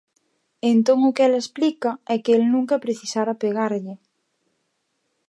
Entón 0.71 0.97
o 1.07 1.13
que 1.15 1.23
ela 1.27 1.41
explica 1.43 1.91
é 2.13 2.15
que 2.23 2.31
el 2.37 2.43
nunca 2.53 2.83
precisara 2.85 3.39
pegarlle. 3.43 3.95